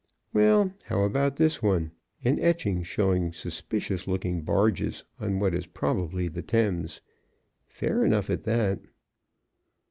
[0.33, 1.91] Well, how about this one?
[2.23, 7.01] An etching, showing suspicious looking barges on what is probably the Thames.
[7.67, 8.79] Fair enough, at that.